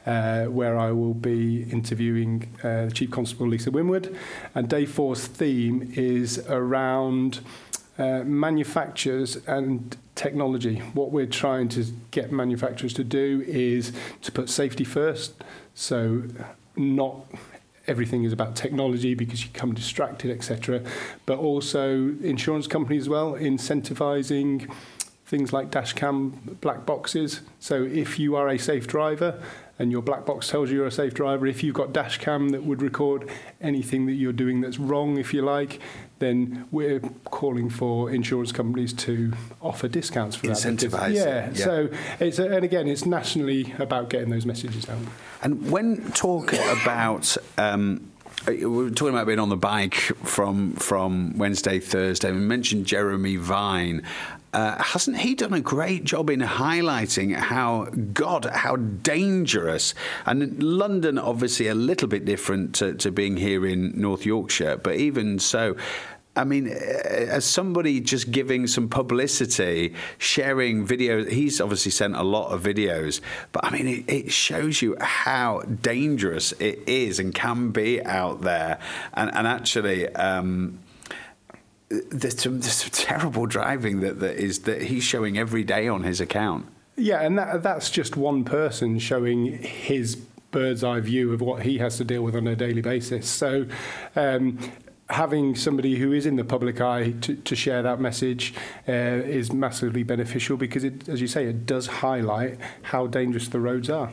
Uh, 0.06 0.46
where 0.46 0.78
I 0.78 0.92
will 0.92 1.12
be 1.12 1.64
interviewing 1.64 2.48
uh, 2.62 2.86
the 2.86 2.90
Chief 2.90 3.10
Constable 3.10 3.48
Lisa 3.48 3.70
Winward. 3.70 4.16
And 4.54 4.66
day 4.66 4.86
four's 4.86 5.26
theme 5.26 5.92
is 5.94 6.38
around 6.48 7.40
uh, 7.98 8.22
manufacturers 8.24 9.36
and 9.46 9.94
technology. 10.14 10.76
What 10.94 11.10
we're 11.10 11.26
trying 11.26 11.68
to 11.70 11.84
get 12.10 12.32
manufacturers 12.32 12.94
to 12.94 13.04
do 13.04 13.44
is 13.46 13.92
to 14.22 14.32
put 14.32 14.48
safety 14.48 14.84
first. 14.84 15.34
So, 15.74 16.22
not 16.74 17.26
everything 17.88 18.24
is 18.24 18.32
about 18.32 18.54
technology 18.54 19.14
because 19.14 19.42
you 19.42 19.50
become 19.50 19.74
distracted, 19.74 20.30
etc. 20.30 20.82
But 21.26 21.38
also 21.38 22.14
insurance 22.22 22.66
companies 22.66 23.02
as 23.04 23.08
well, 23.08 23.32
incentivizing 23.32 24.70
things 25.26 25.52
like 25.52 25.70
dashcam 25.70 26.60
black 26.60 26.86
boxes. 26.86 27.42
So 27.58 27.82
if 27.82 28.18
you 28.18 28.36
are 28.36 28.48
a 28.48 28.58
safe 28.58 28.86
driver 28.86 29.42
and 29.78 29.92
your 29.92 30.02
black 30.02 30.24
box 30.24 30.48
tells 30.48 30.70
you 30.70 30.76
you're 30.76 30.86
a 30.86 30.90
safe 30.90 31.14
driver, 31.14 31.46
if 31.46 31.62
you've 31.62 31.74
got 31.74 31.92
dashcam 31.92 32.50
that 32.52 32.64
would 32.64 32.80
record 32.80 33.28
anything 33.60 34.06
that 34.06 34.14
you're 34.14 34.32
doing 34.32 34.60
that's 34.60 34.78
wrong, 34.78 35.18
if 35.18 35.34
you 35.34 35.42
like, 35.42 35.80
then 36.18 36.66
we're 36.70 37.00
calling 37.24 37.70
for 37.70 38.10
insurance 38.10 38.52
companies 38.52 38.92
to 38.92 39.32
offer 39.62 39.88
discounts 39.88 40.36
for 40.36 40.48
that. 40.48 40.56
Incentivize. 40.56 41.14
Yeah, 41.14 41.50
yeah. 41.52 41.64
So 41.64 41.88
it's 42.20 42.38
a, 42.38 42.48
and 42.48 42.64
again, 42.64 42.88
it's 42.88 43.06
nationally 43.06 43.74
about 43.78 44.10
getting 44.10 44.30
those 44.30 44.46
messages 44.46 44.88
out. 44.88 44.98
And 45.42 45.70
when 45.70 46.10
talk 46.12 46.52
about 46.52 47.36
um, 47.56 48.07
we 48.46 48.64
were 48.64 48.90
talking 48.90 49.14
about 49.14 49.26
being 49.26 49.38
on 49.38 49.48
the 49.48 49.56
bike 49.56 49.94
from 49.94 50.72
from 50.74 51.36
Wednesday, 51.36 51.78
Thursday. 51.78 52.30
We 52.32 52.38
mentioned 52.38 52.86
Jeremy 52.86 53.36
Vine. 53.36 54.02
Uh, 54.54 54.82
hasn't 54.82 55.18
he 55.18 55.34
done 55.34 55.52
a 55.52 55.60
great 55.60 56.04
job 56.04 56.30
in 56.30 56.40
highlighting 56.40 57.34
how 57.34 57.84
God, 58.14 58.46
how 58.46 58.76
dangerous? 58.76 59.94
And 60.24 60.62
London, 60.62 61.18
obviously, 61.18 61.68
a 61.68 61.74
little 61.74 62.08
bit 62.08 62.24
different 62.24 62.74
to, 62.76 62.94
to 62.94 63.10
being 63.10 63.36
here 63.36 63.66
in 63.66 63.92
North 64.00 64.24
Yorkshire, 64.24 64.78
but 64.78 64.96
even 64.96 65.38
so, 65.38 65.76
I 66.38 66.44
mean, 66.44 66.68
uh, 66.68 66.72
as 66.72 67.44
somebody 67.44 68.00
just 68.00 68.30
giving 68.30 68.68
some 68.68 68.88
publicity, 68.88 69.94
sharing 70.18 70.86
videos, 70.86 71.30
he's 71.30 71.60
obviously 71.60 71.90
sent 71.90 72.14
a 72.14 72.22
lot 72.22 72.52
of 72.52 72.62
videos, 72.62 73.20
but 73.50 73.64
I 73.64 73.70
mean, 73.70 73.88
it, 73.88 74.04
it 74.08 74.32
shows 74.32 74.80
you 74.80 74.96
how 75.00 75.62
dangerous 75.82 76.52
it 76.52 76.78
is 76.86 77.18
and 77.18 77.34
can 77.34 77.70
be 77.70 78.02
out 78.04 78.42
there. 78.42 78.78
And, 79.14 79.34
and 79.34 79.46
actually, 79.48 80.08
um, 80.14 80.78
there's 81.88 82.40
some, 82.40 82.60
there's 82.60 82.74
some 82.74 82.90
terrible 82.92 83.46
driving 83.46 84.00
that, 84.00 84.20
that 84.20 84.36
is 84.36 84.60
that 84.60 84.82
he's 84.82 85.02
showing 85.02 85.38
every 85.38 85.64
day 85.64 85.88
on 85.88 86.04
his 86.04 86.20
account. 86.20 86.66
Yeah, 86.96 87.20
and 87.22 87.36
that, 87.38 87.62
that's 87.62 87.90
just 87.90 88.16
one 88.16 88.44
person 88.44 88.98
showing 88.98 89.58
his 89.62 90.16
bird's 90.50 90.84
eye 90.84 91.00
view 91.00 91.32
of 91.32 91.40
what 91.40 91.62
he 91.62 91.78
has 91.78 91.96
to 91.98 92.04
deal 92.04 92.22
with 92.22 92.36
on 92.36 92.46
a 92.46 92.56
daily 92.56 92.80
basis. 92.80 93.28
So, 93.28 93.66
um, 94.16 94.58
having 95.10 95.54
somebody 95.54 95.96
who 95.96 96.12
is 96.12 96.26
in 96.26 96.36
the 96.36 96.44
public 96.44 96.80
eye 96.80 97.12
to, 97.22 97.34
to 97.36 97.56
share 97.56 97.82
that 97.82 98.00
message 98.00 98.54
uh, 98.88 98.92
is 98.92 99.52
massively 99.52 100.02
beneficial 100.02 100.56
because, 100.56 100.84
it, 100.84 101.08
as 101.08 101.20
you 101.20 101.26
say, 101.26 101.46
it 101.46 101.64
does 101.66 101.86
highlight 101.86 102.58
how 102.82 103.06
dangerous 103.06 103.48
the 103.48 103.60
roads 103.60 103.88
are. 103.88 104.10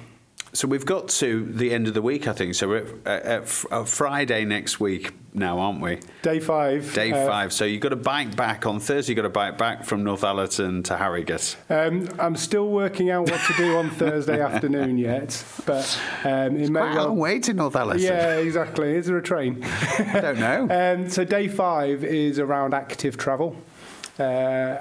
So 0.53 0.67
we've 0.69 0.85
got 0.85 1.09
to 1.09 1.51
the 1.51 1.73
end 1.73 1.87
of 1.87 1.93
the 1.93 2.01
week, 2.01 2.27
I 2.27 2.33
think. 2.33 2.55
So 2.55 2.73
at, 2.73 2.85
at, 3.05 3.65
at 3.71 3.87
Friday 3.89 4.45
next 4.45 4.79
week 4.79 5.13
now, 5.35 5.59
aren't 5.59 5.81
we? 5.81 5.99
Day 6.21 6.39
five. 6.39 6.93
Day 6.93 7.11
uh, 7.11 7.27
five. 7.27 7.53
So 7.53 7.65
you've 7.65 7.81
got 7.81 7.89
to 7.89 7.95
bike 7.95 8.35
back 8.35 8.65
on 8.65 8.79
Thursday. 8.79 9.11
You've 9.11 9.17
got 9.17 9.23
to 9.23 9.29
bike 9.29 9.57
back 9.57 9.83
from 9.83 10.03
Northallerton 10.03 10.83
to 10.85 10.97
Harrogate. 10.97 11.57
Um, 11.69 12.09
I'm 12.19 12.35
still 12.35 12.69
working 12.69 13.09
out 13.09 13.29
what 13.29 13.41
to 13.41 13.53
do 13.53 13.77
on 13.77 13.89
Thursday 13.91 14.41
afternoon 14.41 14.97
yet, 14.97 15.43
but 15.65 15.99
um, 16.23 16.57
it 16.57 16.69
may 16.69 16.79
quite 16.79 16.95
well. 16.95 17.05
a 17.05 17.07
long 17.07 17.17
way 17.17 17.39
to 17.39 17.53
Northallerton. 17.53 17.99
Yeah, 17.99 18.37
exactly. 18.37 18.95
Is 18.95 19.07
there 19.07 19.17
a 19.17 19.23
train? 19.23 19.63
I 19.99 20.19
don't 20.21 20.39
know. 20.39 20.67
um, 20.95 21.09
so 21.09 21.23
day 21.23 21.47
five 21.47 22.03
is 22.03 22.39
around 22.39 22.73
active 22.73 23.17
travel 23.17 23.55
uh, 24.19 24.23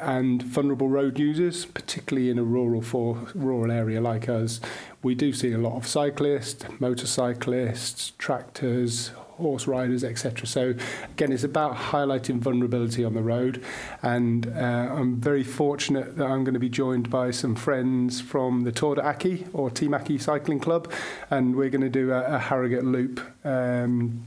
and 0.01 0.43
vulnerable 0.43 0.89
road 0.89 1.19
users, 1.19 1.65
particularly 1.65 2.31
in 2.31 2.39
a 2.39 2.45
rural 2.45 2.83
for, 2.83 3.27
rural 3.35 3.71
area 3.71 4.01
like 4.01 4.29
us. 4.29 4.61
We 5.03 5.15
do 5.15 5.33
see 5.33 5.53
a 5.53 5.59
lot 5.59 5.77
of 5.77 5.87
cyclists, 5.87 6.65
motorcyclists, 6.79 8.13
tractors, 8.19 9.11
horse 9.37 9.67
riders, 9.67 10.05
etc. 10.05 10.47
So 10.47 10.75
again, 11.11 11.33
it's 11.33 11.45
about 11.45 11.77
highlighting 11.77 12.39
vulnerability 12.39 13.05
on 13.05 13.15
the 13.15 13.23
road, 13.23 13.63
and 14.03 14.47
uh, 14.47 14.95
I'm 14.95 15.17
very 15.17 15.45
fortunate 15.45 16.17
that 16.17 16.27
I'm 16.27 16.45
going 16.45 16.55
to 16.55 16.61
be 16.61 16.69
joined 16.69 17.11
by 17.11 17.31
some 17.31 17.55
friends 17.55 18.21
from 18.21 18.63
the 18.63 18.73
Tour 18.73 18.97
de 18.97 19.07
Aki 19.07 19.47
or 19.53 19.71
Team 19.71 19.95
Aki 19.95 20.19
Cycling 20.19 20.61
Club, 20.61 20.91
and 21.31 21.57
we're 21.57 21.71
going 21.71 21.81
to 21.83 21.89
do 21.89 22.13
a, 22.13 22.37
a 22.37 22.39
Harrogate 22.39 22.85
Loop. 22.85 23.21
Um, 23.45 24.27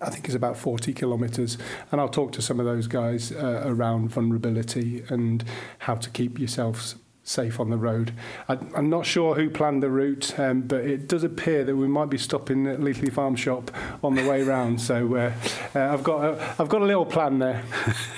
I 0.00 0.10
think 0.10 0.26
it's 0.26 0.34
about 0.34 0.56
40 0.56 0.92
kilometres. 0.92 1.58
And 1.90 2.00
I'll 2.00 2.08
talk 2.08 2.32
to 2.32 2.42
some 2.42 2.60
of 2.60 2.66
those 2.66 2.86
guys 2.86 3.32
uh, 3.32 3.62
around 3.64 4.10
vulnerability 4.10 5.04
and 5.08 5.44
how 5.80 5.94
to 5.96 6.10
keep 6.10 6.38
yourselves 6.38 6.96
safe 7.30 7.60
on 7.60 7.70
the 7.70 7.76
road. 7.76 8.12
I, 8.48 8.58
I'm 8.74 8.90
not 8.90 9.06
sure 9.06 9.36
who 9.36 9.48
planned 9.48 9.82
the 9.82 9.88
route, 9.88 10.38
um, 10.38 10.62
but 10.62 10.84
it 10.84 11.08
does 11.08 11.22
appear 11.22 11.64
that 11.64 11.76
we 11.76 11.86
might 11.86 12.10
be 12.10 12.18
stopping 12.18 12.66
at 12.66 12.82
Leithley 12.82 13.10
Farm 13.10 13.36
Shop 13.36 13.70
on 14.02 14.16
the 14.16 14.28
way 14.28 14.42
round. 14.42 14.80
So 14.80 15.14
uh, 15.14 15.32
uh, 15.74 15.92
I've 15.92 16.02
got 16.02 16.24
a, 16.24 16.54
I've 16.58 16.68
got 16.68 16.82
a 16.82 16.84
little 16.84 17.06
plan 17.06 17.38
there. 17.38 17.62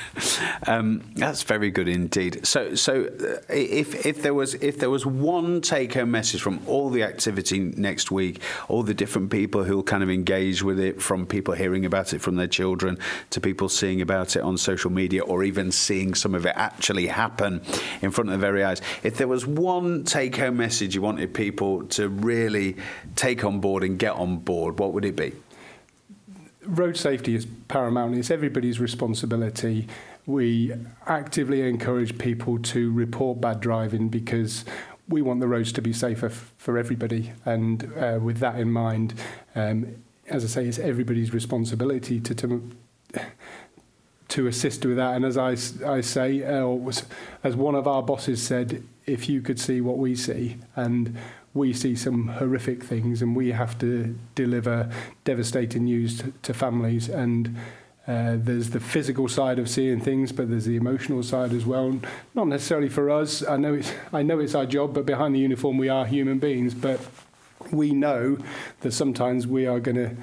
um, 0.66 1.02
that's 1.14 1.42
very 1.42 1.70
good 1.70 1.88
indeed. 1.88 2.46
So 2.46 2.74
so 2.74 3.04
uh, 3.04 3.52
if 3.52 4.06
if 4.06 4.22
there 4.22 4.34
was 4.34 4.54
if 4.54 4.78
there 4.78 4.90
was 4.90 5.04
one 5.04 5.60
take 5.60 5.94
home 5.94 6.10
message 6.10 6.40
from 6.40 6.60
all 6.66 6.88
the 6.88 7.02
activity 7.02 7.58
next 7.58 8.10
week, 8.10 8.40
all 8.68 8.82
the 8.82 8.94
different 8.94 9.30
people 9.30 9.64
who'll 9.64 9.82
kind 9.82 10.02
of 10.02 10.10
engage 10.10 10.62
with 10.62 10.80
it, 10.80 11.02
from 11.02 11.26
people 11.26 11.54
hearing 11.54 11.84
about 11.84 12.14
it 12.14 12.20
from 12.20 12.36
their 12.36 12.46
children 12.46 12.98
to 13.30 13.40
people 13.40 13.68
seeing 13.68 14.00
about 14.00 14.36
it 14.36 14.40
on 14.40 14.56
social 14.56 14.90
media, 14.90 15.22
or 15.22 15.44
even 15.44 15.70
seeing 15.70 16.14
some 16.14 16.34
of 16.34 16.46
it 16.46 16.54
actually 16.56 17.08
happen 17.08 17.60
in 18.00 18.10
front 18.10 18.30
of 18.30 18.40
their 18.40 18.50
very 18.50 18.64
eyes 18.64 18.80
if 19.02 19.16
there 19.16 19.28
was 19.28 19.46
one 19.46 20.04
take 20.04 20.36
home 20.36 20.56
message 20.56 20.94
you 20.94 21.02
wanted 21.02 21.34
people 21.34 21.84
to 21.86 22.08
really 22.08 22.76
take 23.16 23.44
on 23.44 23.60
board 23.60 23.82
and 23.82 23.98
get 23.98 24.12
on 24.12 24.38
board, 24.38 24.78
what 24.78 24.92
would 24.92 25.04
it 25.04 25.16
be? 25.16 25.32
Road 26.64 26.96
safety 26.96 27.34
is 27.34 27.46
paramount. 27.68 28.14
It's 28.14 28.30
everybody's 28.30 28.78
responsibility. 28.78 29.88
We 30.26 30.72
actively 31.06 31.62
encourage 31.62 32.16
people 32.18 32.58
to 32.60 32.92
report 32.92 33.40
bad 33.40 33.60
driving 33.60 34.08
because 34.08 34.64
we 35.08 35.20
want 35.22 35.40
the 35.40 35.48
roads 35.48 35.72
to 35.72 35.82
be 35.82 35.92
safer 35.92 36.26
f- 36.26 36.52
for 36.58 36.78
everybody. 36.78 37.32
And 37.44 37.92
uh, 37.96 38.20
with 38.22 38.38
that 38.38 38.60
in 38.60 38.70
mind, 38.70 39.14
um, 39.56 39.96
as 40.28 40.44
I 40.44 40.46
say, 40.46 40.66
it's 40.66 40.78
everybody's 40.78 41.34
responsibility 41.34 42.20
to, 42.20 42.34
to 42.36 42.70
to 44.32 44.46
assist 44.46 44.86
with 44.86 44.96
that. 44.96 45.14
And 45.14 45.26
as 45.26 45.36
I, 45.36 45.50
I 45.86 46.00
say, 46.00 46.42
uh, 46.42 46.74
as 47.44 47.54
one 47.54 47.74
of 47.74 47.86
our 47.86 48.02
bosses 48.02 48.42
said, 48.42 48.82
if 49.06 49.28
you 49.28 49.42
could 49.42 49.58
see 49.58 49.80
what 49.80 49.98
we 49.98 50.14
see, 50.14 50.56
and 50.76 51.16
we 51.54 51.72
see 51.72 51.94
some 51.94 52.28
horrific 52.28 52.82
things, 52.82 53.22
and 53.22 53.36
we 53.36 53.52
have 53.52 53.78
to 53.78 54.18
deliver 54.34 54.90
devastating 55.24 55.84
news 55.84 56.18
to, 56.18 56.32
to 56.42 56.54
families. 56.54 57.08
And 57.08 57.56
uh, 58.06 58.36
there's 58.36 58.70
the 58.70 58.80
physical 58.80 59.28
side 59.28 59.58
of 59.58 59.68
seeing 59.68 60.00
things, 60.00 60.32
but 60.32 60.50
there's 60.50 60.64
the 60.64 60.76
emotional 60.76 61.22
side 61.22 61.52
as 61.52 61.64
well. 61.66 62.00
Not 62.34 62.48
necessarily 62.48 62.88
for 62.88 63.10
us. 63.10 63.46
I 63.46 63.56
know 63.56 63.74
it's 63.74 63.92
I 64.12 64.22
know 64.22 64.40
it's 64.40 64.54
our 64.54 64.66
job, 64.66 64.94
but 64.94 65.06
behind 65.06 65.34
the 65.34 65.40
uniform, 65.40 65.78
we 65.78 65.88
are 65.88 66.06
human 66.06 66.38
beings. 66.38 66.74
But 66.74 67.00
we 67.70 67.92
know 67.92 68.38
that 68.80 68.92
sometimes 68.92 69.46
we 69.46 69.66
are 69.66 69.78
going 69.78 69.96
to 69.96 70.16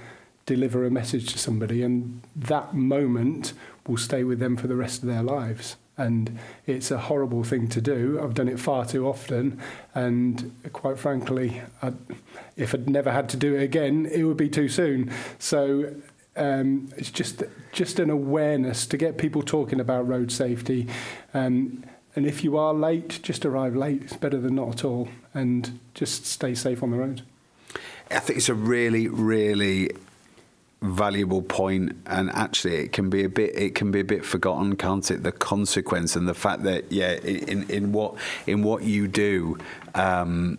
deliver 0.45 0.85
a 0.85 0.91
message 0.91 1.31
to 1.31 1.37
somebody, 1.37 1.83
and 1.83 2.21
that 2.35 2.73
moment 2.73 3.53
will 3.87 3.97
stay 3.97 4.23
with 4.23 4.39
them 4.39 4.57
for 4.57 4.67
the 4.67 4.75
rest 4.75 5.01
of 5.01 5.07
their 5.07 5.23
lives. 5.23 5.77
And 5.99 6.39
it's 6.65 6.91
a 6.91 6.97
horrible 6.97 7.43
thing 7.43 7.67
to 7.69 7.81
do. 7.81 8.19
I've 8.23 8.33
done 8.33 8.47
it 8.47 8.59
far 8.59 8.85
too 8.85 9.05
often. 9.05 9.59
And 9.93 10.55
quite 10.71 10.97
frankly, 10.97 11.61
I'd, 11.81 11.97
if 12.55 12.73
I'd 12.73 12.89
never 12.89 13.11
had 13.11 13.27
to 13.29 13.37
do 13.37 13.55
it 13.55 13.63
again, 13.63 14.07
it 14.11 14.23
would 14.23 14.37
be 14.37 14.49
too 14.49 14.69
soon. 14.69 15.11
So 15.37 15.93
um, 16.37 16.89
it's 16.97 17.11
just 17.11 17.43
just 17.71 17.99
an 17.99 18.09
awareness 18.09 18.87
to 18.87 18.97
get 18.97 19.17
people 19.17 19.41
talking 19.41 19.79
about 19.79 20.07
road 20.07 20.31
safety. 20.31 20.87
Um, 21.33 21.83
and 22.15 22.25
if 22.25 22.43
you 22.43 22.57
are 22.57 22.73
late, 22.73 23.19
just 23.21 23.45
arrive 23.45 23.75
late. 23.75 24.03
It's 24.03 24.17
better 24.17 24.39
than 24.39 24.55
not 24.55 24.69
at 24.69 24.85
all. 24.85 25.09
And 25.33 25.79
just 25.93 26.25
stay 26.25 26.55
safe 26.55 26.81
on 26.81 26.91
the 26.91 26.97
road. 26.97 27.21
I 28.09 28.19
think 28.19 28.37
it's 28.37 28.49
a 28.49 28.55
really, 28.55 29.07
really 29.07 29.91
valuable 30.81 31.41
point 31.41 31.91
and 32.05 32.29
actually 32.31 32.75
it 32.75 32.93
can 32.93 33.09
be 33.09 33.23
a 33.25 33.29
bit 33.29 33.53
it 33.53 33.75
can 33.75 33.91
be 33.91 33.99
a 33.99 34.03
bit 34.03 34.23
forgotten 34.23 34.75
can't 34.77 35.11
it? 35.11 35.23
The 35.23 35.31
consequence 35.31 36.15
and 36.15 36.27
the 36.27 36.33
fact 36.33 36.63
that 36.63 36.91
yeah 36.91 37.13
in 37.15 37.69
in 37.69 37.91
what 37.91 38.15
in 38.47 38.63
what 38.63 38.83
you 38.83 39.07
do 39.07 39.57
um, 39.95 40.57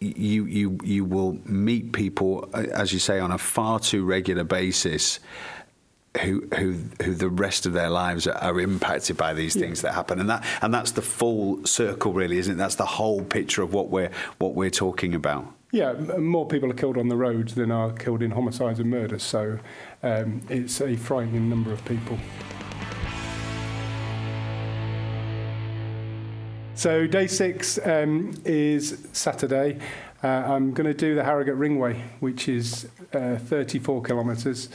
you 0.00 0.44
you 0.44 0.78
you 0.84 1.04
will 1.04 1.38
meet 1.44 1.92
people 1.92 2.48
as 2.54 2.92
you 2.92 2.98
say 3.00 3.18
on 3.18 3.32
a 3.32 3.38
far 3.38 3.80
too 3.80 4.04
regular 4.04 4.44
basis 4.44 5.18
who 6.22 6.46
who 6.56 6.76
who 7.02 7.14
the 7.14 7.28
rest 7.28 7.66
of 7.66 7.72
their 7.72 7.90
lives 7.90 8.26
are, 8.26 8.36
are 8.36 8.60
impacted 8.60 9.16
by 9.16 9.34
these 9.34 9.54
things 9.54 9.82
yeah. 9.82 9.90
that 9.90 9.94
happen. 9.94 10.20
And 10.20 10.30
that 10.30 10.44
and 10.62 10.72
that's 10.72 10.92
the 10.92 11.02
full 11.02 11.64
circle 11.66 12.12
really 12.12 12.38
isn't 12.38 12.54
it? 12.54 12.58
That's 12.58 12.76
the 12.76 12.86
whole 12.86 13.22
picture 13.22 13.62
of 13.62 13.74
what 13.74 13.90
we're 13.90 14.10
what 14.38 14.54
we're 14.54 14.70
talking 14.70 15.14
about 15.14 15.52
yeah, 15.72 15.92
more 15.92 16.46
people 16.46 16.70
are 16.70 16.74
killed 16.74 16.96
on 16.96 17.08
the 17.08 17.16
roads 17.16 17.54
than 17.54 17.70
are 17.70 17.92
killed 17.92 18.22
in 18.22 18.30
homicides 18.30 18.78
and 18.78 18.90
murders, 18.90 19.22
so 19.22 19.58
um, 20.02 20.40
it's 20.48 20.80
a 20.80 20.96
frightening 20.96 21.48
number 21.50 21.72
of 21.72 21.84
people. 21.84 22.18
So 26.76 27.06
day 27.06 27.26
six 27.26 27.78
um, 27.84 28.34
is 28.44 29.08
Saturday. 29.12 29.78
Uh, 30.22 30.28
I'm 30.28 30.72
going 30.72 30.86
to 30.86 30.94
do 30.94 31.14
the 31.14 31.24
Harrogate 31.24 31.56
Ringway, 31.56 32.00
which 32.20 32.48
is 32.48 32.86
uh, 33.14 33.36
34 33.36 34.02
kilometres. 34.02 34.68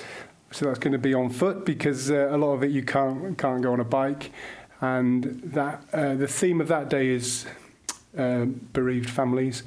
So 0.51 0.65
that's 0.65 0.79
going 0.79 0.93
to 0.93 1.00
be 1.00 1.13
on 1.13 1.29
foot 1.29 1.63
because 1.63 2.10
uh, 2.10 2.29
a 2.31 2.38
lot 2.38 2.53
of 2.53 2.63
it 2.63 2.71
you 2.71 2.83
can't 2.83 3.38
can't 3.38 3.62
go 3.62 3.71
on 3.71 3.79
a 3.79 3.86
bike, 3.86 4.31
and 4.81 5.41
that 5.43 5.83
uh, 5.93 6.15
the 6.15 6.27
theme 6.27 6.60
of 6.60 6.67
that 6.67 6.89
day 6.89 7.07
is 7.07 7.45
uh, 8.17 8.45
bereaved 8.45 9.10
families. 9.10 9.63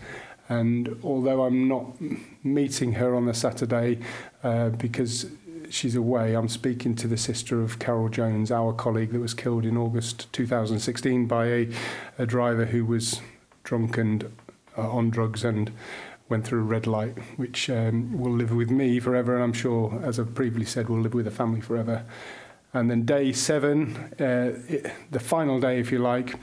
And 0.48 0.98
although 1.02 1.44
I'm 1.44 1.68
not 1.68 1.94
meeting 2.42 2.92
her 2.94 3.14
on 3.14 3.26
the 3.26 3.34
Saturday 3.34 3.98
uh, 4.42 4.70
because 4.70 5.30
she's 5.70 5.96
away, 5.96 6.36
I'm 6.36 6.48
speaking 6.48 6.94
to 6.96 7.08
the 7.08 7.16
sister 7.16 7.62
of 7.62 7.78
Carol 7.78 8.08
Jones, 8.08 8.50
our 8.50 8.72
colleague 8.72 9.12
that 9.12 9.20
was 9.20 9.34
killed 9.34 9.64
in 9.64 9.76
August 9.76 10.32
2016 10.32 11.26
by 11.26 11.46
a, 11.46 11.68
a 12.18 12.26
driver 12.26 12.66
who 12.66 12.84
was 12.84 13.20
drunk 13.62 13.96
and 13.96 14.30
uh, 14.76 14.90
on 14.90 15.10
drugs 15.10 15.44
and 15.44 15.72
went 16.28 16.46
through 16.46 16.60
a 16.60 16.64
red 16.64 16.86
light, 16.86 17.16
which 17.36 17.68
um, 17.70 18.18
will 18.18 18.32
live 18.32 18.50
with 18.50 18.70
me 18.70 18.98
forever, 18.98 19.34
and 19.34 19.44
I'm 19.44 19.52
sure, 19.52 20.00
as 20.02 20.18
I've 20.18 20.34
previously 20.34 20.66
said, 20.66 20.88
will 20.88 21.00
live 21.00 21.14
with 21.14 21.26
the 21.26 21.30
family 21.30 21.60
forever. 21.60 22.04
And 22.72 22.90
then 22.90 23.04
day 23.04 23.32
seven, 23.32 23.94
uh, 24.18 24.58
it, 24.68 24.90
the 25.10 25.20
final 25.20 25.60
day, 25.60 25.78
if 25.78 25.92
you 25.92 25.98
like, 25.98 26.38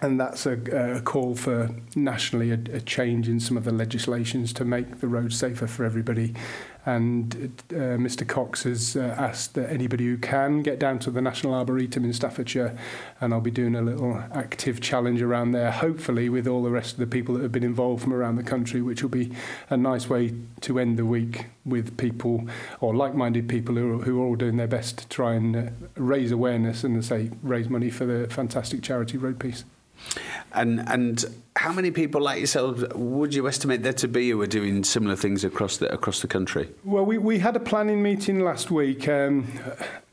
and 0.00 0.20
that's 0.20 0.46
a, 0.46 0.52
a 0.96 1.00
call 1.00 1.34
for 1.34 1.70
nationally 1.94 2.50
a, 2.50 2.58
a 2.72 2.80
change 2.80 3.28
in 3.28 3.40
some 3.40 3.56
of 3.56 3.64
the 3.64 3.72
legislations 3.72 4.52
to 4.54 4.64
make 4.64 5.00
the 5.00 5.08
roads 5.08 5.36
safer 5.36 5.66
for 5.66 5.84
everybody. 5.84 6.34
And 6.86 7.52
uh, 7.70 7.98
Mr 7.98 8.26
Cox 8.26 8.62
has 8.62 8.96
uh, 8.96 9.14
asked 9.18 9.54
that 9.54 9.70
anybody 9.70 10.06
who 10.06 10.16
can 10.16 10.62
get 10.62 10.78
down 10.78 10.98
to 11.00 11.10
the 11.10 11.20
National 11.20 11.52
Arboretum 11.52 12.02
in 12.04 12.14
Staffordshire, 12.14 12.78
and 13.20 13.34
I'll 13.34 13.42
be 13.42 13.50
doing 13.50 13.74
a 13.74 13.82
little 13.82 14.22
active 14.32 14.80
challenge 14.80 15.20
around 15.20 15.52
there, 15.52 15.70
hopefully 15.70 16.30
with 16.30 16.46
all 16.46 16.62
the 16.62 16.70
rest 16.70 16.92
of 16.92 16.98
the 16.98 17.06
people 17.06 17.34
that 17.34 17.42
have 17.42 17.52
been 17.52 17.64
involved 17.64 18.02
from 18.02 18.14
around 18.14 18.36
the 18.36 18.42
country, 18.42 18.80
which 18.80 19.02
will 19.02 19.10
be 19.10 19.32
a 19.68 19.76
nice 19.76 20.08
way 20.08 20.32
to 20.62 20.78
end 20.78 20.96
the 20.96 21.04
week 21.04 21.46
with 21.66 21.94
people 21.98 22.48
or 22.80 22.94
like-minded 22.94 23.50
people 23.50 23.74
who 23.74 24.00
are, 24.00 24.04
who 24.04 24.22
are 24.22 24.24
all 24.24 24.36
doing 24.36 24.56
their 24.56 24.68
best 24.68 24.98
to 24.98 25.08
try 25.08 25.34
and 25.34 25.56
uh, 25.56 25.62
raise 25.96 26.32
awareness 26.32 26.84
and, 26.84 27.04
say, 27.04 27.30
raise 27.42 27.68
money 27.68 27.90
for 27.90 28.06
the 28.06 28.26
fantastic 28.30 28.82
charity 28.82 29.18
Road 29.18 29.38
piece 29.38 29.64
And 30.52 30.88
and 30.88 31.24
how 31.56 31.72
many 31.72 31.90
people 31.90 32.20
like 32.20 32.38
yourselves 32.38 32.84
would 32.94 33.34
you 33.34 33.48
estimate 33.48 33.82
there 33.82 33.92
to 33.94 34.08
be 34.08 34.30
who 34.30 34.40
are 34.40 34.46
doing 34.46 34.84
similar 34.84 35.16
things 35.16 35.44
across 35.44 35.76
the 35.76 35.92
across 35.92 36.20
the 36.20 36.28
country? 36.28 36.68
Well, 36.84 37.04
we, 37.04 37.18
we 37.18 37.38
had 37.38 37.56
a 37.56 37.60
planning 37.60 38.02
meeting 38.02 38.40
last 38.40 38.70
week. 38.70 39.08
Um, 39.08 39.46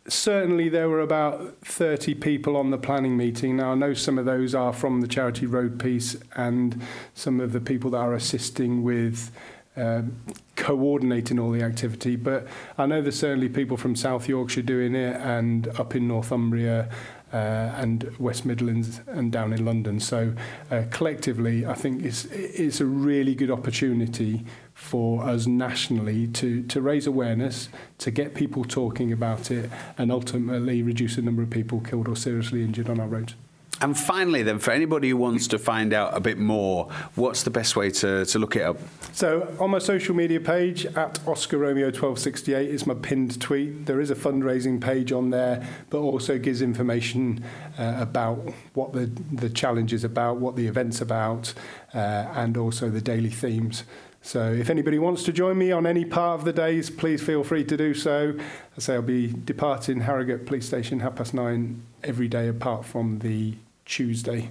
certainly 0.08 0.70
there 0.70 0.90
were 0.90 1.02
about 1.02 1.58
30 1.64 2.16
people 2.16 2.56
on 2.58 2.72
the 2.72 2.78
planning 2.78 3.18
meeting. 3.18 3.58
Now, 3.58 3.72
I 3.72 3.76
know 3.76 3.94
some 3.94 4.18
of 4.18 4.26
those 4.26 4.54
are 4.54 4.74
from 4.74 5.02
the 5.02 5.08
charity 5.08 5.46
Road 5.46 5.80
Peace 5.80 6.16
and 6.36 6.82
some 7.14 7.40
of 7.40 7.54
the 7.54 7.62
people 7.62 7.92
that 7.92 7.98
are 7.98 8.14
assisting 8.14 8.84
with 8.84 9.32
um, 9.78 10.16
coordinating 10.56 11.40
all 11.40 11.52
the 11.52 11.62
activity. 11.62 12.16
But 12.16 12.48
I 12.78 12.86
know 12.86 13.02
there's 13.02 13.20
certainly 13.20 13.50
people 13.50 13.78
from 13.78 13.96
South 13.96 14.30
Yorkshire 14.30 14.62
doing 14.62 14.96
it 14.96 15.16
and 15.18 15.68
up 15.80 15.96
in 15.96 16.08
Northumbria 16.08 16.90
uh, 17.34 17.38
and 17.76 18.16
West 18.18 18.46
Midlands 18.46 19.02
and 19.08 19.32
down 19.32 19.54
in 19.54 19.66
London. 19.66 20.00
So 20.00 20.34
uh, 20.72 20.84
collectively, 20.92 21.66
I 21.66 21.74
think 21.74 22.04
it's, 22.04 22.26
it's 22.26 22.82
a 22.82 22.86
really 22.86 23.36
good 23.36 23.52
opportunity 23.52 24.46
for 24.74 25.24
us 25.24 25.48
nationally 25.48 26.28
to, 26.28 26.64
to 26.64 26.82
raise 26.82 27.08
awareness, 27.08 27.70
to 28.00 28.12
get 28.12 28.36
people 28.36 28.64
talking 28.64 29.12
about 29.12 29.52
it, 29.52 29.70
and 29.98 30.12
ultimately 30.12 30.84
reduce 30.84 31.16
the 31.16 31.22
number 31.22 31.42
of 31.42 31.50
people 31.50 31.80
killed 31.80 32.08
or 32.08 32.16
seriously 32.16 32.64
injured 32.64 32.90
on 32.90 33.00
our 33.00 33.08
roads. 33.08 33.36
And 33.82 33.98
finally, 33.98 34.42
then, 34.42 34.60
for 34.60 34.72
anybody 34.72 35.10
who 35.10 35.18
wants 35.18 35.48
to 35.48 35.60
find 35.60 35.94
out 35.94 36.16
a 36.16 36.22
bit 36.22 36.38
more, 36.38 36.90
what's 37.16 37.44
the 37.44 37.50
best 37.50 37.76
way 37.76 37.92
to, 37.92 38.26
to 38.26 38.40
look 38.40 38.56
it 38.56 38.62
up? 38.62 38.78
So, 39.12 39.54
on 39.60 39.72
my 39.72 39.80
social 39.80 40.16
media 40.16 40.40
page 40.40 40.86
at 40.86 41.20
Oscar 41.28 41.58
Romeo 41.58 41.88
1268 41.88 42.70
is 42.70 42.88
my 42.88 42.94
pinned 42.94 43.40
tweet. 43.42 43.86
There 43.86 44.00
is 44.00 44.12
a 44.12 44.16
fundraising 44.16 44.80
page 44.80 45.12
on 45.12 45.30
there, 45.30 45.68
but 45.90 46.00
also 46.00 46.38
gives 46.38 46.62
information 46.62 47.44
uh, 47.78 47.98
about 48.00 48.54
what 48.76 48.94
the, 48.94 49.08
the 49.34 49.50
challenge 49.50 49.92
is 49.92 50.06
about, 50.06 50.38
what 50.38 50.56
the 50.56 50.68
event's 50.68 51.02
about, 51.02 51.54
uh, 51.94 51.98
and 51.98 52.56
also 52.56 52.90
the 52.90 53.02
daily 53.02 53.30
themes. 53.30 53.84
So 54.22 54.52
if 54.52 54.72
anybody 54.72 54.98
wants 54.98 55.22
to 55.26 55.32
join 55.32 55.58
me 55.58 55.72
on 55.72 55.86
any 55.86 56.04
part 56.04 56.40
of 56.40 56.46
the 56.46 56.54
days, 56.54 56.90
please 56.90 57.22
feel 57.22 57.44
free 57.44 57.64
to 57.66 57.78
do 57.78 57.94
so. 57.94 58.34
I 58.76 58.80
say 58.80 58.96
I'll 58.96 59.04
be 59.04 59.28
departing 59.28 60.00
Harrogate 60.00 60.48
Police 60.48 60.66
Station 60.66 61.02
half 61.02 61.18
past 61.18 61.34
nine 61.34 61.84
every 62.04 62.28
day 62.28 62.48
apart 62.48 62.86
from 62.86 63.20
the 63.20 63.54
Tuesday 63.86 64.50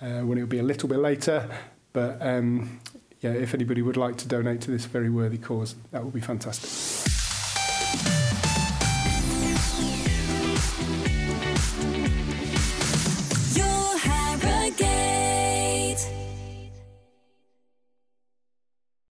uh, 0.00 0.20
when 0.20 0.38
it'll 0.38 0.48
be 0.48 0.58
a 0.58 0.62
little 0.62 0.88
bit 0.88 0.98
later. 0.98 1.48
But 1.92 2.18
um, 2.20 2.80
yeah, 3.20 3.32
if 3.32 3.54
anybody 3.54 3.82
would 3.82 3.96
like 3.96 4.16
to 4.18 4.28
donate 4.28 4.60
to 4.62 4.70
this 4.70 4.84
very 4.86 5.10
worthy 5.10 5.38
cause, 5.38 5.74
that 5.90 6.04
would 6.04 6.14
be 6.14 6.20
fantastic. 6.20 6.70